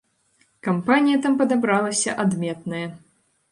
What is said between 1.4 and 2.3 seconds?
падабралася